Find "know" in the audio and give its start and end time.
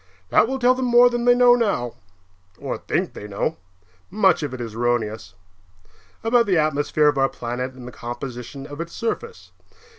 1.35-1.53, 3.27-3.57